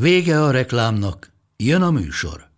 [0.00, 2.48] Vége a reklámnak, jön a műsor.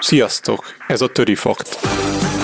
[0.00, 0.64] Sziasztok!
[0.86, 1.78] Ez a Töri Fakt.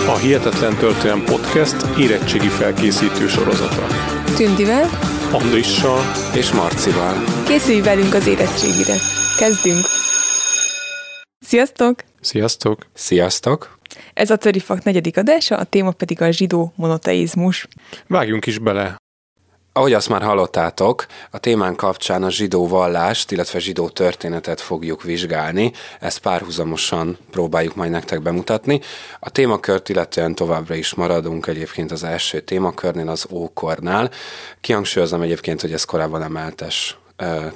[0.06, 3.87] A Hihetetlen Történelem Podcast érettségi felkészítő sorozata.
[4.37, 4.89] Tündivel,
[5.33, 6.01] Andrissal
[6.34, 7.25] és Marcival.
[7.47, 8.97] készülj velünk az érettségire.
[9.39, 9.84] Kezdünk!
[11.41, 12.05] Sziasztok!
[12.20, 12.87] Sziasztok!
[12.95, 13.73] Sziasztok!
[14.15, 17.69] Ez a Törifak negyedik adása, a téma pedig a zsidó monoteizmus.
[18.06, 18.97] Vágjunk is bele.
[19.77, 25.72] Ahogy azt már hallottátok, a témán kapcsán a zsidó vallást, illetve zsidó történetet fogjuk vizsgálni.
[26.00, 28.81] Ezt párhuzamosan próbáljuk majd nektek bemutatni.
[29.20, 34.11] A témakört illetően továbbra is maradunk egyébként az első témakörnél, az ókornál.
[34.61, 36.98] Kihangsúlyozom egyébként, hogy ez korábban emeltes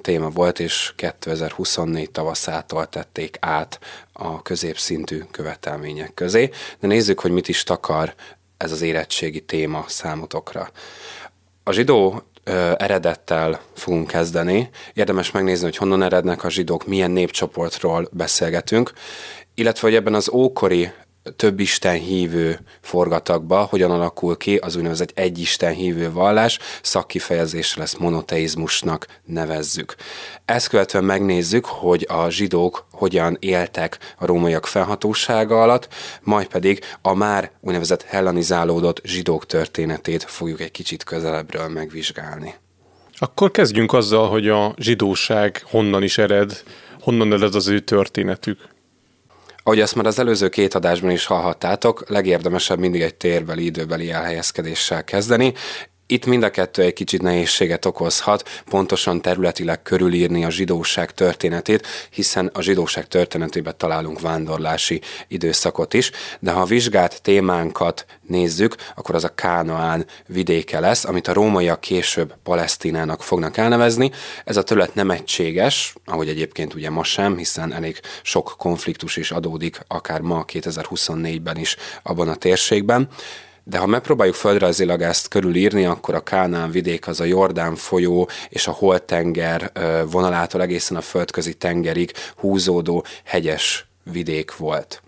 [0.00, 3.80] téma volt, és 2024 tavaszától tették át
[4.12, 6.50] a középszintű követelmények közé.
[6.80, 8.14] De nézzük, hogy mit is takar
[8.56, 10.70] ez az érettségi téma számotokra.
[11.64, 12.22] A zsidó
[12.76, 14.70] eredettel fogunk kezdeni.
[14.94, 18.92] Érdemes megnézni, hogy honnan erednek a zsidók, milyen népcsoportról beszélgetünk,
[19.54, 20.92] illetve hogy ebben az ókori
[21.36, 27.96] több Isten hívő forgatagba hogyan alakul ki az úgynevezett egy Isten hívő vallás, szakkifejezésre lesz
[27.96, 29.94] monoteizmusnak nevezzük.
[30.44, 35.88] Ezt követően megnézzük, hogy a zsidók hogyan éltek a rómaiak felhatósága alatt,
[36.22, 42.54] majd pedig a már úgynevezett hellenizálódott zsidók történetét fogjuk egy kicsit közelebbről megvizsgálni.
[43.20, 46.62] Akkor kezdjünk azzal, hogy a zsidóság honnan is ered,
[47.00, 48.58] honnan ered az ő történetük.
[49.68, 55.04] Ahogy ezt már az előző két adásban is hallhattátok, legérdemesebb mindig egy térbeli, időbeli elhelyezkedéssel
[55.04, 55.54] kezdeni.
[56.10, 62.50] Itt mind a kettő egy kicsit nehézséget okozhat, pontosan területileg körülírni a zsidóság történetét, hiszen
[62.52, 66.10] a zsidóság történetében találunk vándorlási időszakot is,
[66.40, 71.80] de ha a vizsgált témánkat nézzük, akkor az a Kánaán vidéke lesz, amit a rómaiak
[71.80, 74.10] később Palesztinának fognak elnevezni.
[74.44, 79.30] Ez a terület nem egységes, ahogy egyébként ugye ma sem, hiszen elég sok konfliktus is
[79.30, 83.08] adódik, akár ma 2024-ben is abban a térségben.
[83.70, 88.66] De ha megpróbáljuk földrajzilag ezt körülírni, akkor a Kánán vidék az a Jordán folyó és
[88.66, 89.72] a Holtenger
[90.10, 95.02] vonalától egészen a földközi tengerig húzódó hegyes vidék volt.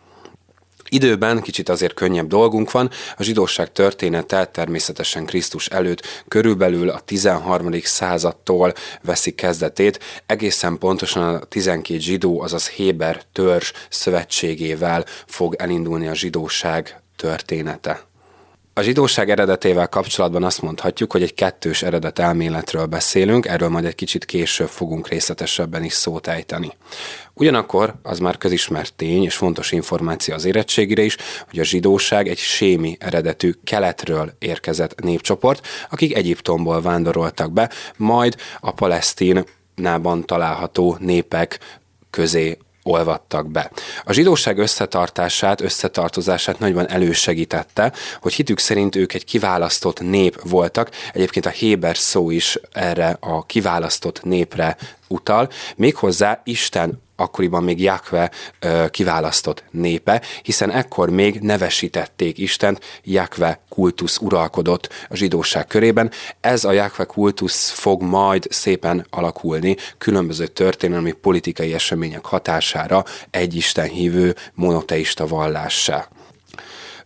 [0.89, 7.81] Időben kicsit azért könnyebb dolgunk van, a zsidóság története természetesen Krisztus előtt körülbelül a 13.
[7.83, 8.73] századtól
[9.03, 17.03] veszi kezdetét, egészen pontosan a 12 zsidó, azaz Héber törzs szövetségével fog elindulni a zsidóság
[17.17, 18.09] története.
[18.75, 23.95] A zsidóság eredetével kapcsolatban azt mondhatjuk, hogy egy kettős eredet elméletről beszélünk, erről majd egy
[23.95, 26.73] kicsit később fogunk részletesebben is szót ejteni.
[27.35, 31.17] Ugyanakkor az már közismert tény és fontos információ az érettségire is,
[31.49, 38.73] hogy a zsidóság egy sémi eredetű keletről érkezett népcsoport, akik Egyiptomból vándoroltak be, majd a
[38.73, 41.59] palesztinában található népek
[42.11, 43.71] közé olvadtak be.
[44.05, 50.91] A zsidóság összetartását, összetartozását nagyban elősegítette, hogy hitük szerint ők egy kiválasztott nép voltak.
[51.13, 54.77] Egyébként a Héber szó is erre a kiválasztott népre
[55.09, 58.31] utal, méghozzá Isten akkoriban még Jakve
[58.91, 66.11] kiválasztott népe, hiszen ekkor még nevesítették Istent, Jakve kultusz uralkodott a zsidóság körében.
[66.41, 73.89] Ez a Jakve kultusz fog majd szépen alakulni különböző történelmi politikai események hatására egy Isten
[73.89, 76.09] hívő monoteista vallássá.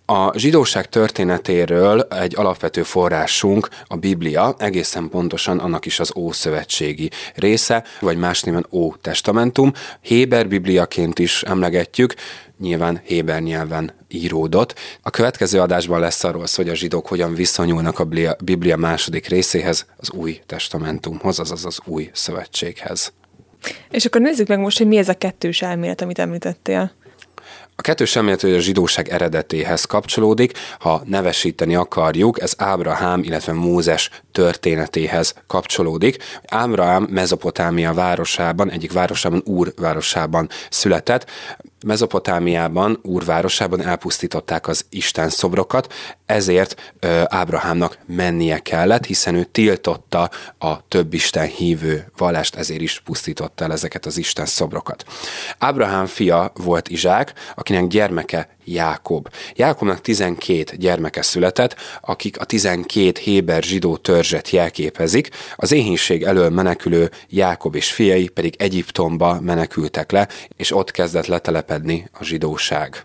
[0.06, 7.84] A zsidóság történetéről egy alapvető forrásunk a Biblia, egészen pontosan annak is az Ószövetségi része,
[8.00, 9.72] vagy más néven Ó Testamentum.
[10.00, 12.14] Héber Bibliaként is emlegetjük,
[12.58, 14.74] nyilván Héber nyelven íródott.
[15.02, 18.04] A következő adásban lesz arról szó, hogy a zsidók hogyan viszonyulnak a
[18.44, 23.12] Biblia- második részéhez, az Új Testamentumhoz, azaz az Új Szövetséghez.
[23.90, 26.92] És akkor nézzük meg most, hogy mi ez a kettős elmélet, amit említettél.
[27.76, 34.10] A kettős elmélet hogy a zsidóság eredetéhez kapcsolódik, ha nevesíteni akarjuk, ez Ábrahám, illetve Mózes
[34.32, 36.16] történetéhez kapcsolódik.
[36.46, 41.30] Ábrahám Mezopotámia városában, egyik városában, Úr városában született.
[41.84, 45.92] Mezopotámiában, úrvárosában elpusztították az Isten szobrokat,
[46.26, 53.00] ezért ö, Ábrahámnak mennie kellett, hiszen ő tiltotta a több Isten hívő vallást, ezért is
[53.00, 55.04] pusztította el ezeket az Isten szobrokat.
[55.58, 59.28] Ábrahám fia volt Izsák, akinek gyermeke Jákob.
[59.54, 67.10] Jákobnak 12 gyermeke született, akik a 12 héber zsidó törzset jelképezik, az éhínség elől menekülő
[67.28, 73.04] Jákob és fiai pedig Egyiptomba menekültek le, és ott kezdett letelepedni a zsidóság.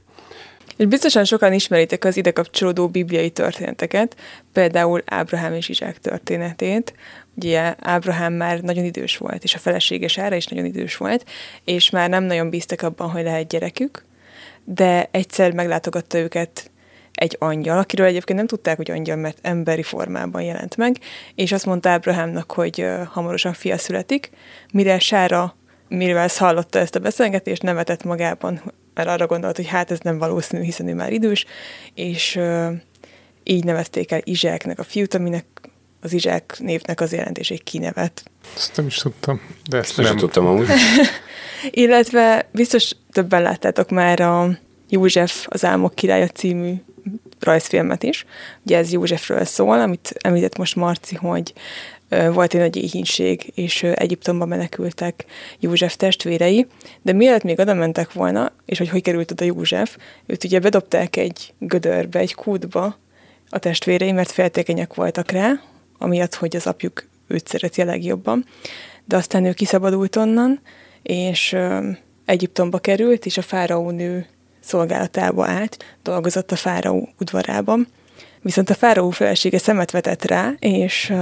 [0.79, 4.15] És biztosan sokan ismeritek az ide kapcsolódó bibliai történeteket,
[4.53, 6.93] például Ábrahám és Izsák történetét.
[7.35, 11.25] Ugye Ábrahám már nagyon idős volt, és a felesége Sára is nagyon idős volt,
[11.63, 14.03] és már nem nagyon bíztak abban, hogy lehet gyerekük,
[14.73, 16.71] de egyszer meglátogatta őket
[17.13, 20.99] egy angyal, akiről egyébként nem tudták, hogy angyal, mert emberi formában jelent meg,
[21.35, 24.29] és azt mondta Ábrahámnak, hogy hamarosan fia születik,
[24.73, 25.55] mire Sára,
[25.87, 28.61] mivel hallotta ezt a beszélgetést, nevetett magában,
[28.93, 31.45] mert arra gondolt, hogy hát ez nem valószínű, hiszen ő már idős,
[31.93, 32.39] és
[33.43, 35.45] így nevezték el Izsáknak a fiút, aminek
[36.01, 38.23] az Izsák névnek az jelentés egy kinevet.
[38.55, 40.67] Ezt nem is tudtam, de ezt Nem nem tudtam amúgy.
[41.69, 44.49] Illetve biztos többen láttátok már a
[44.89, 46.73] József az Álmok királya című
[47.39, 48.25] rajzfilmet is.
[48.65, 51.53] Ugye ez Józsefről szól, amit említett most Marci, hogy
[52.09, 55.25] volt egy nagy éhínség, és Egyiptomba menekültek
[55.59, 56.67] József testvérei,
[57.01, 61.15] de mielőtt még oda mentek volna, és hogy hogy került oda József, őt ugye bedobták
[61.15, 62.97] egy gödörbe, egy kútba
[63.49, 65.61] a testvérei, mert féltékenyek voltak rá,
[65.97, 68.45] amiatt, hogy az apjuk őt szereti a legjobban.
[69.05, 70.61] De aztán ő kiszabadult onnan,
[71.09, 71.55] és
[72.25, 74.25] Egyiptomba került, és a fáraó nő
[74.59, 77.87] szolgálatába állt, dolgozott a fáraó udvarában.
[78.41, 81.13] Viszont a fáraó felesége szemet vetett rá, és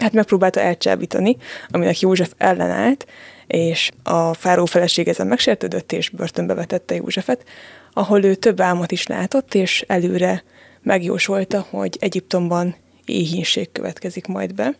[0.00, 1.36] hát megpróbálta elcsábítani,
[1.68, 3.06] aminek József ellenállt,
[3.46, 7.44] és a fáraó felesége ezen megsértődött, és börtönbe vetette Józsefet,
[7.92, 10.44] ahol ő több álmot is látott, és előre
[10.82, 14.74] megjósolta, hogy Egyiptomban éhínség következik majd be.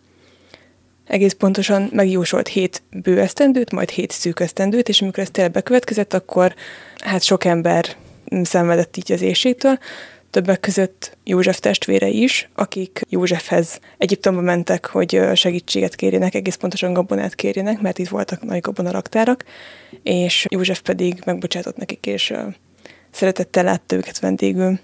[1.11, 6.13] Egész pontosan megjósolt hét bő esztendőt, majd hét szűk esztendőt, és amikor ez tényleg bekövetkezett,
[6.13, 6.55] akkor
[6.97, 7.85] hát sok ember
[8.43, 9.77] szenvedett így az éjségtől,
[10.29, 17.35] többek között József testvére is, akik Józsefhez Egyiptomba mentek, hogy segítséget kérjenek, egész pontosan gabonát
[17.35, 19.43] kérjenek, mert itt voltak nagy gabonaraktárak,
[20.03, 22.33] és József pedig megbocsátott nekik, és
[23.11, 24.79] szeretettel látta őket vendégül.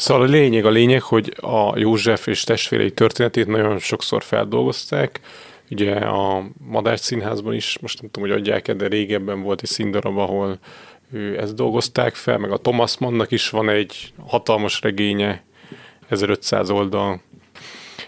[0.00, 5.20] Szóval a lényeg a lényeg, hogy a József és testvérei történetét nagyon sokszor feldolgozták.
[5.70, 10.18] Ugye a Madách Színházban is, most nem tudom, hogy adják de régebben volt egy színdarab,
[10.18, 10.58] ahol
[11.12, 15.44] ő ezt dolgozták fel, meg a Thomas Mannnak is van egy hatalmas regénye,
[16.08, 17.20] 1500 oldal.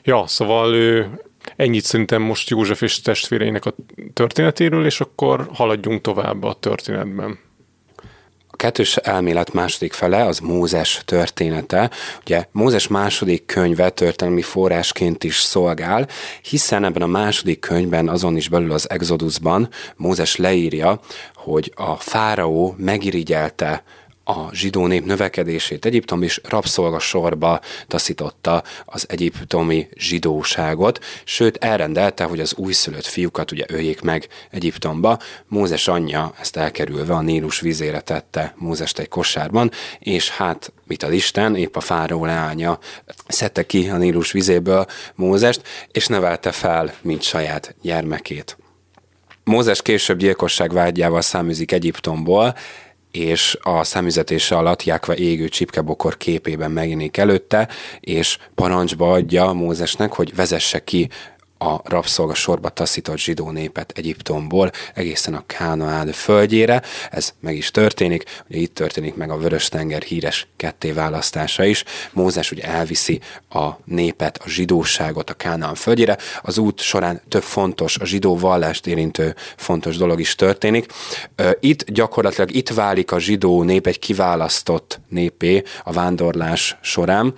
[0.03, 1.21] Ja, szóval ő,
[1.57, 3.75] ennyit szerintem most József és testvéreinek a
[4.13, 7.39] történetéről, és akkor haladjunk tovább a történetben.
[8.63, 11.91] Kettős elmélet második fele az Mózes története.
[12.21, 16.09] Ugye Mózes második könyve történelmi forrásként is szolgál,
[16.43, 21.01] hiszen ebben a második könyvben, azon is belül az Exodusban Mózes leírja,
[21.35, 23.83] hogy a fáraó megirigyelte
[24.25, 32.55] a zsidó nép növekedését Egyiptom is rabszolgasorba taszította az egyiptomi zsidóságot, sőt elrendelte, hogy az
[32.57, 35.19] újszülött fiúkat ugye öljék meg Egyiptomba.
[35.47, 41.13] Mózes anyja ezt elkerülve a Nílus vízére tette Mózest egy kosárban, és hát mit az
[41.13, 42.79] Isten, épp a fáraó leánya
[43.29, 48.57] szedte ki a Nílus vizéből Mózest, és nevelte fel, mint saját gyermekét.
[49.45, 52.55] Mózes később gyilkosság vágyával száműzik Egyiptomból,
[53.13, 57.69] és a számüzetése alatt Jákva égő csipkebokor képében megjelenik előtte,
[58.01, 61.09] és parancsba adja Mózesnek, hogy vezesse ki
[61.63, 66.83] a rabszolga sorba taszított zsidó népet Egyiptomból egészen a Kánaán földjére.
[67.11, 71.85] Ez meg is történik, ugye itt történik meg a Vörös-tenger híres kettéválasztása is.
[72.13, 76.19] Mózes ugye elviszi a népet, a zsidóságot a Kánaán földjére.
[76.43, 80.87] Az út során több fontos, a zsidó vallást érintő fontos dolog is történik.
[81.61, 87.35] Itt gyakorlatilag itt válik a zsidó nép egy kiválasztott népé a vándorlás során,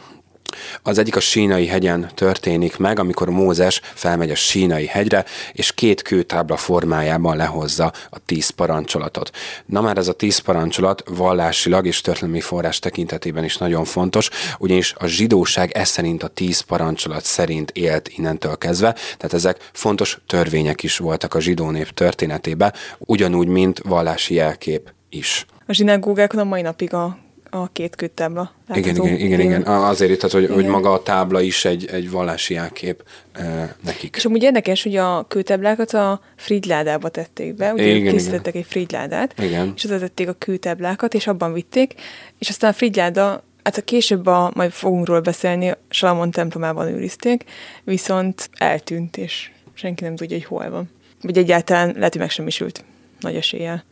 [0.83, 6.03] az egyik a sínai hegyen történik meg, amikor Mózes felmegy a sínai hegyre, és két
[6.03, 9.31] kőtábla formájában lehozza a tíz parancsolatot.
[9.67, 14.95] Na már ez a tíz parancsolat vallásilag és történelmi forrás tekintetében is nagyon fontos, ugyanis
[14.99, 20.83] a zsidóság ez szerint a tíz parancsolat szerint élt innentől kezdve, tehát ezek fontos törvények
[20.83, 25.47] is voltak a zsidó nép történetében, ugyanúgy, mint vallási jelkép is.
[25.67, 27.19] A zsinagógákon a mai napig a,
[27.55, 28.53] a két kőtábla.
[28.75, 29.63] Igen, igen, igen, igen.
[29.63, 30.55] Azért itt, hogy, igen.
[30.55, 34.17] hogy maga a tábla is egy, egy vallási jelkép e, nekik.
[34.17, 38.63] És amúgy érdekes, hogy a kőtáblákat a fridládába tették be, ugye igen, készítettek igen.
[38.63, 39.73] egy fridládát, igen.
[39.77, 41.95] és oda tették a kőtáblákat, és abban vitték,
[42.39, 47.45] és aztán a fridláda Hát a később, a, majd fogunk róla beszélni, Salamon templomában őrizték,
[47.85, 50.91] viszont eltűnt, és senki nem tudja, hogy hol van.
[51.23, 52.85] Vagy egyáltalán lehet, hogy meg sem isült.
[53.21, 53.85] Nagy eséllyel.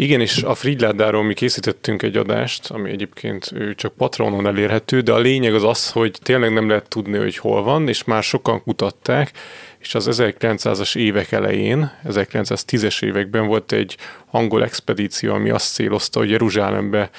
[0.00, 5.12] Igen, és a Fridládáról mi készítettünk egy adást, ami egyébként ő csak Patronon elérhető, de
[5.12, 8.62] a lényeg az az, hogy tényleg nem lehet tudni, hogy hol van, és már sokan
[8.62, 9.32] kutatták,
[9.78, 13.96] és az 1900-as évek elején, 1910-es években volt egy
[14.30, 17.10] angol expedíció, ami azt célozta, hogy Jeruzsálembe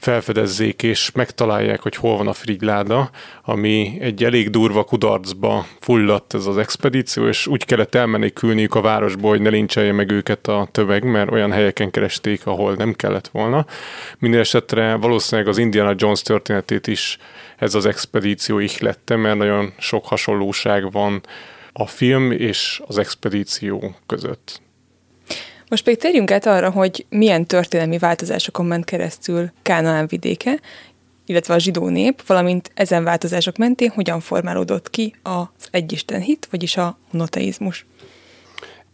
[0.00, 3.10] felfedezzék és megtalálják, hogy hol van a frigyláda,
[3.42, 9.28] ami egy elég durva kudarcba fulladt ez az expedíció, és úgy kellett elmenekülniük a városba,
[9.28, 13.66] hogy ne lincselje meg őket a tömeg, mert olyan helyeken keresték, ahol nem kellett volna.
[14.18, 17.18] Minden esetre valószínűleg az Indiana Jones történetét is
[17.56, 21.20] ez az expedíció ihlette, mert nagyon sok hasonlóság van
[21.72, 24.60] a film és az expedíció között.
[25.70, 30.60] Most pedig térjünk át arra, hogy milyen történelmi változásokon ment keresztül Kánaán vidéke,
[31.26, 36.76] illetve a zsidó nép, valamint ezen változások mentén hogyan formálódott ki az egyisten hit, vagyis
[36.76, 37.86] a monoteizmus.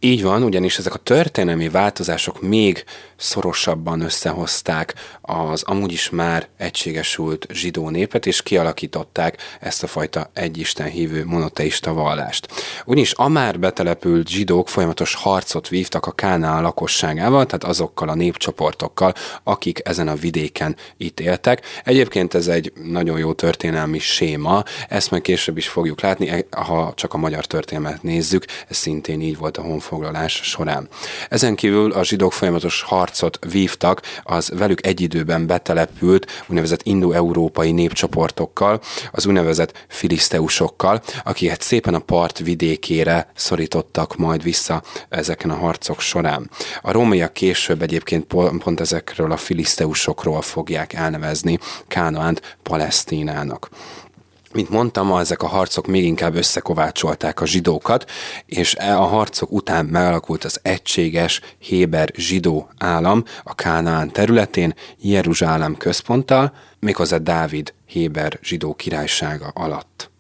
[0.00, 2.85] Így van, ugyanis ezek a történelmi változások még
[3.17, 10.87] szorosabban összehozták az amúgy is már egységesült zsidó népet, és kialakították ezt a fajta egyisten
[10.87, 12.49] hívő monoteista vallást.
[12.85, 19.15] Ugyanis a már betelepült zsidók folyamatos harcot vívtak a Kánaán lakosságával, tehát azokkal a népcsoportokkal,
[19.43, 21.67] akik ezen a vidéken itt éltek.
[21.85, 27.15] Egyébként ez egy nagyon jó történelmi séma, ezt meg később is fogjuk látni, ha csak
[27.15, 30.88] a magyar történelmet nézzük, ez szintén így volt a honfoglalás során.
[31.28, 37.73] Ezen kívül a zsidók folyamatos harc harcot vívtak az velük egy időben betelepült úgynevezett indo-európai
[37.73, 46.00] népcsoportokkal, az úgynevezett filiszteusokkal, akiket szépen a part vidékére szorítottak majd vissza ezeken a harcok
[46.00, 46.50] során.
[46.83, 53.69] A rómaiak később egyébként pont ezekről a filiszteusokról fogják elnevezni Kánaánt Palesztinának
[54.57, 58.11] mint mondtam, ezek a harcok még inkább összekovácsolták a zsidókat,
[58.47, 65.77] és e a harcok után megalakult az egységes Héber zsidó állam a Kánaán területén, Jeruzsálem
[65.77, 70.11] központtal, méghozzá Dávid Héber zsidó királysága alatt.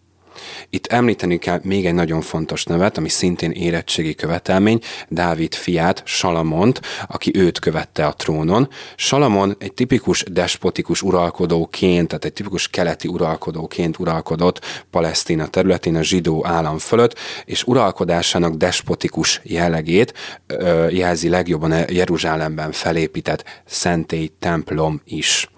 [0.70, 6.80] Itt említeni kell még egy nagyon fontos nevet, ami szintén érettségi követelmény, Dávid fiát, Salamont,
[7.08, 8.68] aki őt követte a trónon.
[8.96, 16.46] Salamon egy tipikus despotikus uralkodóként, tehát egy tipikus keleti uralkodóként uralkodott Palesztina területén a zsidó
[16.46, 20.14] állam fölött, és uralkodásának despotikus jellegét
[20.46, 25.48] ö, jelzi legjobban a Jeruzsálemben felépített szentély templom is.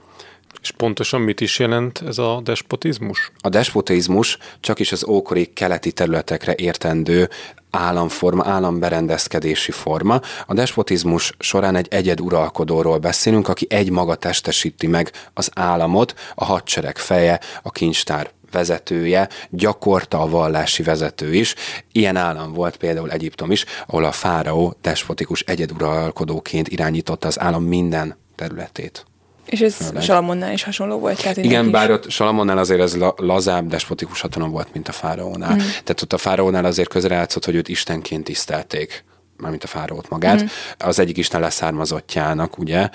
[0.68, 3.32] És pontosan mit is jelent ez a despotizmus?
[3.40, 7.28] A despotizmus csak is az ókori keleti területekre értendő
[7.70, 10.20] államforma, államberendezkedési forma.
[10.46, 16.44] A despotizmus során egy egyed uralkodóról beszélünk, aki egy maga testesíti meg az államot, a
[16.44, 21.54] hadsereg feje, a kincstár vezetője, gyakorta a vallási vezető is.
[21.92, 28.16] Ilyen állam volt például Egyiptom is, ahol a fáraó despotikus egyeduralkodóként irányította az állam minden
[28.34, 29.06] területét.
[29.50, 30.02] És ez Főleg.
[30.02, 31.22] Salamonnál is hasonló volt?
[31.22, 35.54] Tehát Igen, bár ott Salamonnál azért ez lazább, despotikus hatalom volt, mint a fáraónál.
[35.54, 35.58] Mm.
[35.58, 39.04] Tehát ott a fáraónál azért közrejátszott, hogy őt istenként tisztelték
[39.40, 40.46] mármint a fáraót magát, mm.
[40.78, 42.88] az egyik isten leszármazottjának, ugye,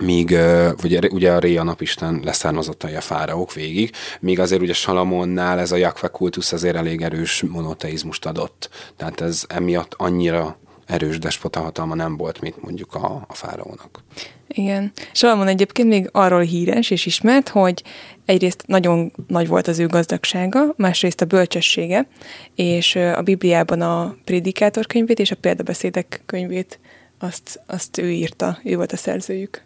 [0.00, 0.36] míg
[0.82, 3.90] ugye, ugye a Réa napisten leszármazottai a fáraók végig,
[4.20, 8.68] míg azért ugye Salamonnál ez a Jakve kultusz azért elég erős monoteizmust adott.
[8.96, 10.58] Tehát ez emiatt annyira
[10.90, 14.02] erős despota hatalma nem volt, mint mondjuk a, a fáraónak.
[14.48, 14.92] Igen.
[15.12, 17.82] Salomon egyébként még arról híres és ismert, hogy
[18.24, 22.06] egyrészt nagyon nagy volt az ő gazdagsága, másrészt a bölcsessége,
[22.54, 26.78] és a Bibliában a prédikátor könyvét és a példabeszédek könyvét
[27.18, 29.62] azt, azt ő írta, ő volt a szerzőjük.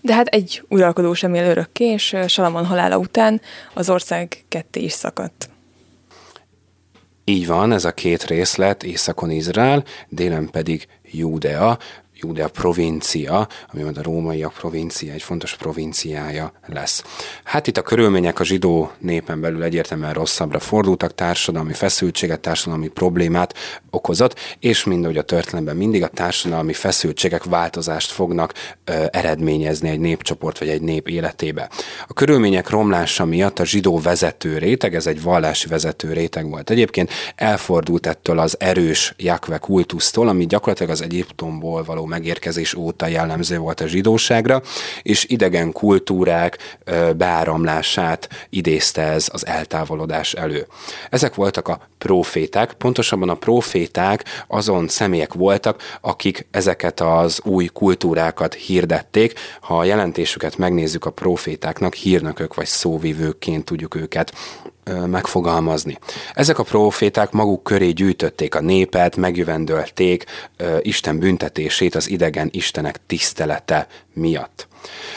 [0.00, 3.40] De hát egy uralkodó sem él örökké, és Salamon halála után
[3.74, 5.48] az ország ketté is szakadt.
[7.28, 11.78] Így van, ez a két részlet, északon Izrael, délen pedig Júdea,
[12.20, 17.04] Judea provincia, ami majd a rómaiak provincia, egy fontos provinciája lesz.
[17.44, 23.54] Hát itt a körülmények a zsidó népen belül egyértelműen rosszabbra fordultak, társadalmi feszültséget, társadalmi problémát
[23.90, 28.52] okozott, és mindegy a történelemben mindig a társadalmi feszültségek változást fognak
[28.84, 31.70] ö, eredményezni egy népcsoport vagy egy nép életébe.
[32.08, 37.10] A körülmények romlása miatt a zsidó vezető réteg, ez egy vallási vezető réteg volt egyébként,
[37.34, 43.80] elfordult ettől az erős Jakve kultusztól, ami gyakorlatilag az Egyiptomból való megérkezés óta jellemző volt
[43.80, 44.62] a zsidóságra,
[45.02, 46.78] és idegen kultúrák
[47.16, 50.66] beáramlását idézte ez az eltávolodás elő.
[51.10, 58.54] Ezek voltak a proféták, pontosabban a proféták azon személyek voltak, akik ezeket az új kultúrákat
[58.54, 59.38] hirdették.
[59.60, 64.32] Ha a jelentésüket megnézzük a profétáknak, hírnökök vagy szóvivőként tudjuk őket
[65.06, 65.98] megfogalmazni.
[66.34, 70.24] Ezek a proféták maguk köré gyűjtötték a népet, megjövendölték
[70.80, 74.68] Isten büntetését az idegen istenek tisztelete miatt.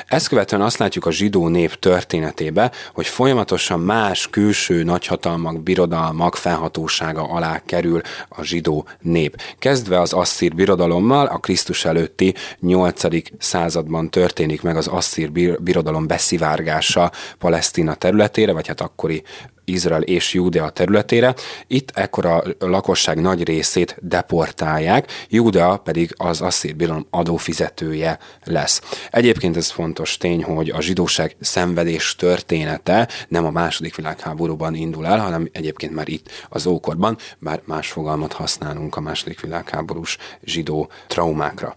[0.07, 7.23] Ezt követően azt látjuk a zsidó nép történetébe, hogy folyamatosan más külső nagyhatalmak, birodalmak felhatósága
[7.23, 9.41] alá kerül a zsidó nép.
[9.59, 13.01] Kezdve az asszír birodalommal, a Krisztus előtti 8.
[13.37, 19.23] században történik meg az asszír birodalom beszivárgása Palesztina területére, vagy hát akkori
[19.71, 21.35] Izrael és Júdea területére.
[21.67, 28.81] Itt ekkor a lakosság nagy részét deportálják, Júdea pedig az asszír birodalom adófizetője lesz.
[29.11, 35.19] Egyébként ez fontos tény, hogy a zsidóság szenvedés története nem a második világháborúban indul el,
[35.19, 41.75] hanem egyébként már itt az ókorban, bár más fogalmat használunk a második világháborús zsidó traumákra.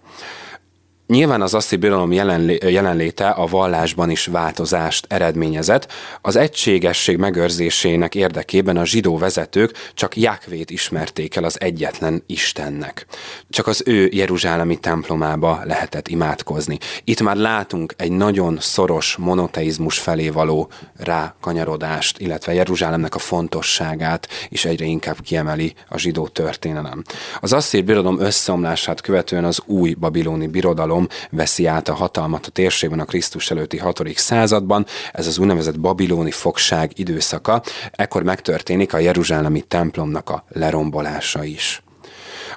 [1.07, 2.13] Nyilván az asszír birodalom
[2.61, 5.93] jelenléte a vallásban is változást eredményezett.
[6.21, 13.07] Az egységesség megőrzésének érdekében a zsidó vezetők csak Jakvét ismerték el az egyetlen Istennek.
[13.51, 16.79] Csak az ő Jeruzsálemi templomába lehetett imádkozni.
[17.05, 24.65] Itt már látunk egy nagyon szoros monoteizmus felé való rákanyarodást, illetve Jeruzsálemnek a fontosságát is
[24.65, 27.03] egyre inkább kiemeli a zsidó történelem.
[27.41, 32.51] Az asszír birodalom összeomlását követően az új babiloni birodalom birodalom veszi át a hatalmat a
[32.51, 34.03] térségben a Krisztus előtti 6.
[34.15, 41.83] században, ez az úgynevezett babiloni fogság időszaka, ekkor megtörténik a Jeruzsálemi templomnak a lerombolása is.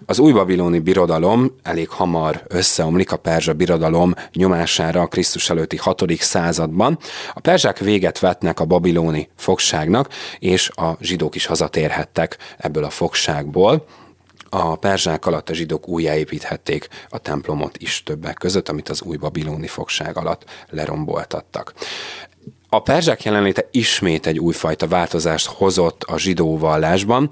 [0.06, 6.04] Az új babiloni birodalom elég hamar összeomlik a perzsa birodalom nyomására a Krisztus előtti 6.
[6.20, 6.98] században.
[7.34, 13.86] A perzsák véget vetnek a babiloni fogságnak, és a zsidók is hazatérhettek ebből a fogságból
[14.50, 19.68] a perzsák alatt a zsidók újjáépíthették a templomot is többek között, amit az új babiloni
[19.68, 21.74] fogság alatt leromboltattak.
[22.70, 27.30] A perzsák jelenléte ismét egy újfajta változást hozott a zsidó vallásban,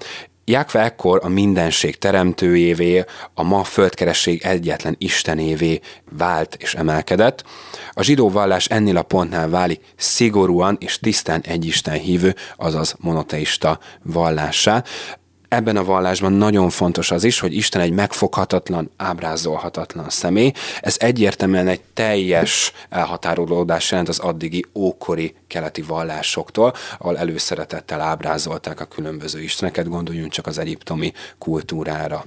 [0.48, 3.04] Jákve ekkor a mindenség teremtőjévé,
[3.34, 7.44] a ma földkeresség egyetlen istenévé vált és emelkedett.
[7.92, 14.84] A zsidó vallás ennél a pontnál válik szigorúan és tisztán egyisten hívő, azaz monoteista vallássá.
[15.48, 20.52] Ebben a vallásban nagyon fontos az is, hogy Isten egy megfoghatatlan, ábrázolhatatlan személy.
[20.80, 28.84] Ez egyértelműen egy teljes elhatárolódás jelent az addigi ókori keleti vallásoktól, ahol előszeretettel ábrázolták a
[28.84, 32.24] különböző isteneket, gondoljunk csak az egyiptomi kultúrára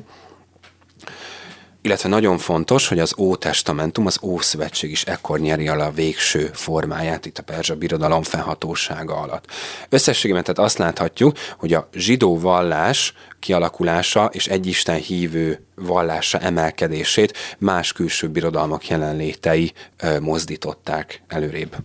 [1.81, 7.25] illetve nagyon fontos, hogy az Ótestamentum, az Ószövetség is ekkor nyeri el a végső formáját
[7.25, 9.45] itt a Perzsa Birodalom fennhatósága alatt.
[9.89, 17.93] Összességében tehát azt láthatjuk, hogy a zsidó vallás kialakulása és egyisten hívő vallása emelkedését más
[17.93, 19.73] külső birodalmak jelenlétei
[20.19, 21.75] mozdították előrébb.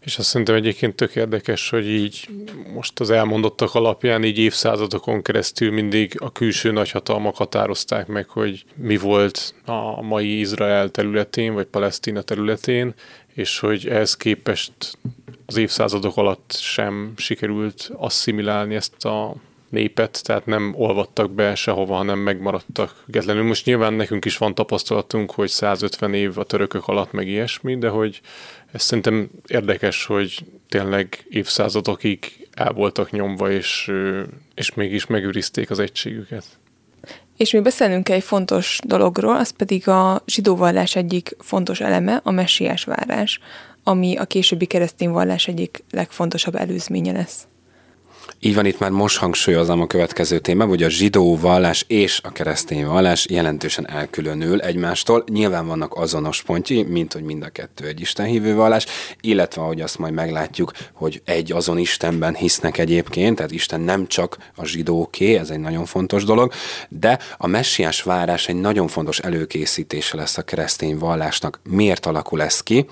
[0.00, 2.28] És azt szerintem egyébként tök érdekes, hogy így
[2.74, 8.96] most az elmondottak alapján így évszázadokon keresztül mindig a külső nagyhatalmak határozták meg, hogy mi
[8.96, 12.94] volt a mai Izrael területén, vagy Palesztina területén,
[13.34, 14.72] és hogy ehhez képest
[15.46, 19.34] az évszázadok alatt sem sikerült asszimilálni ezt a
[19.68, 23.42] népet, tehát nem olvadtak be sehova, hanem megmaradtak függetlenül.
[23.42, 27.88] Most nyilván nekünk is van tapasztalatunk, hogy 150 év a törökök alatt meg ilyesmi, de
[27.88, 28.20] hogy
[28.74, 33.92] ez szerintem érdekes, hogy tényleg évszázadokig el voltak nyomva, és,
[34.54, 36.44] és mégis megőrizték az egységüket.
[37.36, 42.30] És mi beszélünk egy fontos dologról, az pedig a zsidó vallás egyik fontos eleme, a
[42.30, 43.40] messiás várás,
[43.82, 47.46] ami a későbbi keresztény vallás egyik legfontosabb előzménye lesz.
[48.44, 52.32] Így van, itt már most hangsúlyozom a következő téma, hogy a zsidó vallás és a
[52.32, 55.24] keresztény vallás jelentősen elkülönül egymástól.
[55.26, 58.86] Nyilván vannak azonos pontjai, mint hogy mind a kettő egy istenhívő vallás,
[59.20, 64.36] illetve ahogy azt majd meglátjuk, hogy egy azon Istenben hisznek egyébként, tehát Isten nem csak
[64.56, 66.52] a zsidóké, ez egy nagyon fontos dolog,
[66.88, 71.60] de a messiás várás egy nagyon fontos előkészítése lesz a keresztény vallásnak.
[71.68, 72.86] Miért alakul ez ki?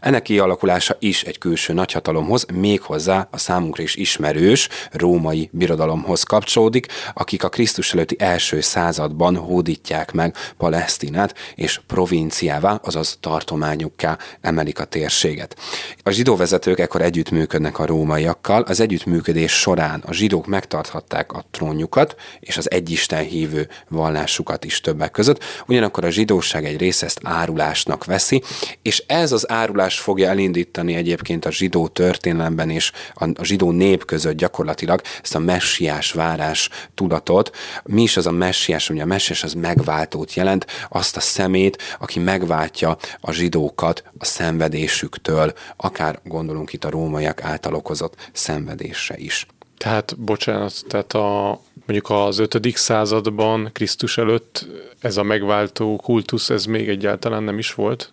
[0.00, 7.44] Ennek kialakulása is egy külső nagyhatalomhoz, méghozzá a számunkra is ismerős római birodalomhoz kapcsolódik, akik
[7.44, 15.56] a Krisztus előtti első században hódítják meg Palesztinát, és provinciává, azaz tartományukká emelik a térséget.
[16.02, 22.14] A zsidó vezetők ekkor együttműködnek a rómaiakkal, az együttműködés során a zsidók megtarthatták a trónjukat
[22.40, 28.04] és az egyisten hívő vallásukat is többek között, ugyanakkor a zsidóság egy része ezt árulásnak
[28.04, 28.42] veszi,
[28.82, 34.36] és ez az árulás fogja elindítani egyébként a zsidó történelemben és a zsidó nép között
[34.36, 34.75] gyakorlatilag
[35.22, 37.56] ezt a messiás várás tudatot.
[37.84, 42.18] Mi is az a messiás, ugye a messiás az megváltót jelent, azt a szemét, aki
[42.18, 49.46] megváltja a zsidókat a szenvedésüktől, akár gondolunk itt a rómaiak által okozott szenvedésre is.
[49.76, 52.76] Tehát, bocsánat, tehát a, mondjuk az 5.
[52.76, 54.66] században Krisztus előtt
[55.00, 58.12] ez a megváltó kultusz, ez még egyáltalán nem is volt?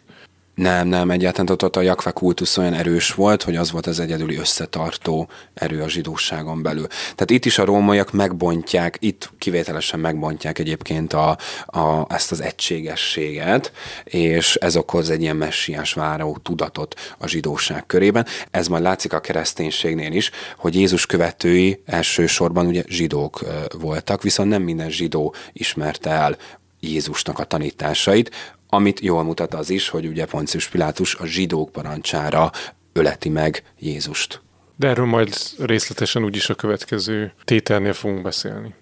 [0.55, 4.35] Nem, nem, egyáltalán ott a Jakve kultusz olyan erős volt, hogy az volt az egyedüli
[4.35, 6.87] összetartó erő a zsidóságon belül.
[6.87, 13.71] Tehát itt is a rómaiak megbontják, itt kivételesen megbontják egyébként a, a, ezt az egységességet,
[14.03, 18.25] és ez okoz egy ilyen messiás váró tudatot a zsidóság körében.
[18.51, 23.45] Ez majd látszik a kereszténységnél is, hogy Jézus követői elsősorban ugye zsidók
[23.79, 26.37] voltak, viszont nem minden zsidó ismerte el
[26.79, 28.31] Jézusnak a tanításait,
[28.73, 32.51] amit jól mutat az is, hogy ugye Poncius Pilátus a zsidók parancsára
[32.93, 34.41] öleti meg Jézust.
[34.75, 38.73] De erről majd részletesen úgyis a következő tételnél fogunk beszélni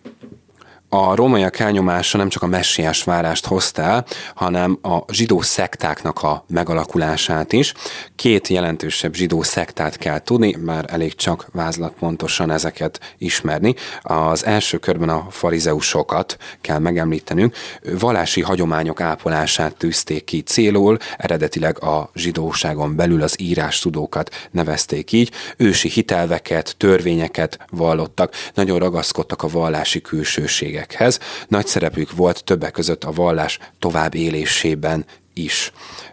[0.94, 4.04] a rómaiak elnyomása nem csak a messiás várást hozta
[4.36, 7.74] hanem a zsidó szektáknak a megalakulását is.
[8.16, 13.76] Két jelentősebb zsidó szektát kell tudni, már elég csak vázlat pontosan ezeket ismerni.
[14.02, 17.56] Az első körben a farizeusokat kell megemlítenünk.
[18.00, 25.32] Valási hagyományok ápolását tűzték ki célul, eredetileg a zsidóságon belül az írás tudókat nevezték így.
[25.58, 31.20] Ősi hitelveket, törvényeket vallottak, nagyon ragaszkodtak a vallási külsőségek cégekhez.
[31.48, 35.72] Nagy szerepük volt többek között a vallás tovább élésében is.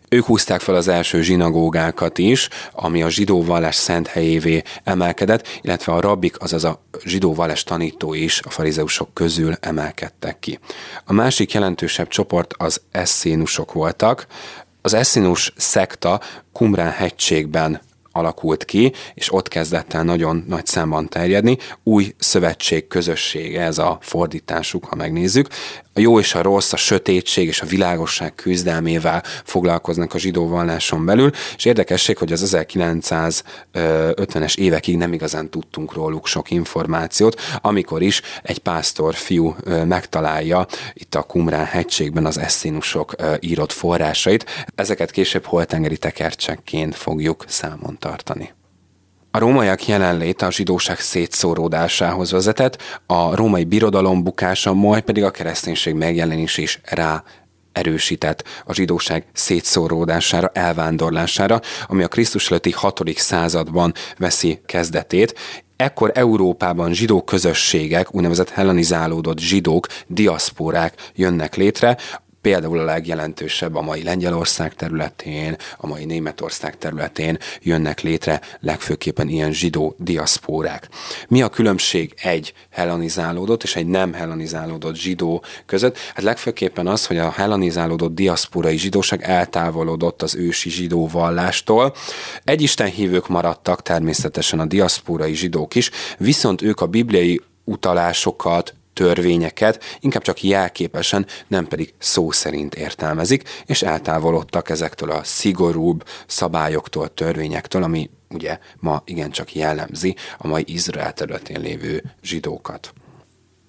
[0.08, 5.92] Ők húzták fel az első zsinagógákat is, ami a zsidó vallás szent helyévé emelkedett, illetve
[5.92, 10.58] a rabbik, azaz a zsidó vallás tanító is a farizeusok közül emelkedtek ki.
[11.04, 14.26] A másik jelentősebb csoport az eszénusok voltak.
[14.82, 16.20] Az eszénus szekta
[16.52, 17.80] Kumrán hegységben
[18.12, 21.58] alakult ki, és ott kezdett el nagyon nagy számban terjedni.
[21.82, 25.48] Új szövetség közössége, ez a fordításuk, ha megnézzük
[25.98, 31.04] a jó és a rossz, a sötétség és a világosság küzdelmével foglalkoznak a zsidó valláson
[31.04, 32.56] belül, és érdekesség, hogy az
[33.74, 41.14] 1950-es évekig nem igazán tudtunk róluk sok információt, amikor is egy pásztor fiú megtalálja itt
[41.14, 44.66] a Kumrán hegységben az eszínusok írott forrásait.
[44.74, 48.56] Ezeket később holtengeri tekercsekként fogjuk számon tartani.
[49.30, 55.94] A rómaiak jelenléte a zsidóság szétszóródásához vezetett, a római birodalom bukása, majd pedig a kereszténység
[55.94, 57.24] megjelenés is rá
[57.72, 63.02] erősített a zsidóság szétszóródására, elvándorlására, ami a Krisztus előtti 6.
[63.16, 65.34] században veszi kezdetét,
[65.76, 71.96] Ekkor Európában zsidó közösségek, úgynevezett hellenizálódott zsidók, diaszporák jönnek létre,
[72.48, 79.52] például a legjelentősebb a mai Lengyelország területén, a mai Németország területén jönnek létre legfőképpen ilyen
[79.52, 80.88] zsidó diaszpórák.
[81.28, 85.98] Mi a különbség egy hellanizálódott és egy nem hellanizálódott zsidó között?
[85.98, 91.94] Hát legfőképpen az, hogy a hellanizálódott diaszpórai zsidóság eltávolodott az ősi zsidó vallástól.
[92.44, 100.22] Egy istenhívők maradtak természetesen a diaszpórai zsidók is, viszont ők a bibliai utalásokat, törvényeket inkább
[100.22, 108.10] csak jelképesen, nem pedig szó szerint értelmezik, és eltávolodtak ezektől a szigorúbb szabályoktól, törvényektől, ami
[108.30, 112.92] ugye ma igencsak jellemzi a mai Izrael területén lévő zsidókat.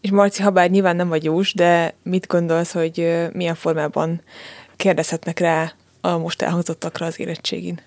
[0.01, 4.21] És Marci, ha bár nyilván nem vagy jós, de mit gondolsz, hogy milyen formában
[4.75, 7.79] kérdezhetnek rá a most elhangzottakra az érettségin?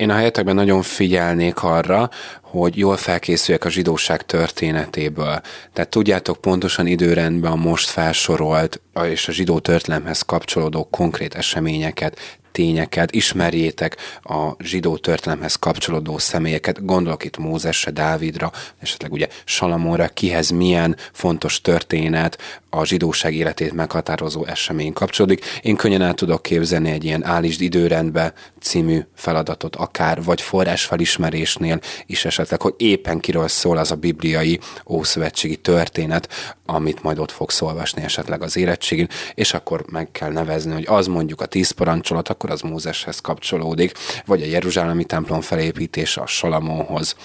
[0.00, 2.10] Én a helyetekben nagyon figyelnék arra,
[2.42, 5.40] hogy jól felkészüljek a zsidóság történetéből.
[5.72, 13.12] Tehát tudjátok pontosan időrendben a most felsorolt és a zsidó történelemhez kapcsolódó konkrét eseményeket, tényeket,
[13.14, 20.96] ismerjétek a zsidó történelemhez kapcsolódó személyeket, gondolok itt Mózesre, Dávidra, esetleg ugye Salamonra, kihez milyen
[21.12, 22.38] fontos történet,
[22.70, 25.44] a zsidóság életét meghatározó esemény kapcsolódik.
[25.62, 32.24] Én könnyen el tudok képzelni egy ilyen állítsd időrendbe című feladatot akár, vagy forrásfelismerésnél is
[32.24, 36.28] esetleg, hogy éppen kiről szól az a bibliai ószövetségi történet,
[36.74, 41.06] amit majd ott fogsz olvasni esetleg az érettségén, és akkor meg kell nevezni, hogy az
[41.06, 43.92] mondjuk a tíz parancsolat, akkor az Mózeshez kapcsolódik,
[44.26, 47.16] vagy a Jeruzsálemi templom felépítése a Salamonhoz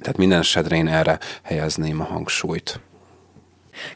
[0.00, 2.80] Tehát minden esetre én erre helyezném a hangsúlyt.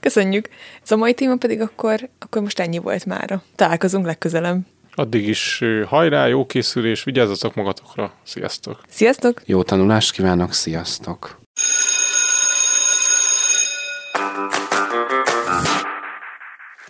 [0.00, 0.48] Köszönjük.
[0.82, 3.42] Ez a mai téma pedig akkor, akkor most ennyi volt mára.
[3.54, 4.58] Találkozunk legközelebb.
[4.94, 8.12] Addig is hajrá, jó készülés, vigyázzatok magatokra.
[8.22, 8.80] Sziasztok!
[8.88, 9.42] Sziasztok!
[9.46, 11.38] Jó tanulást kívánok, sziasztok!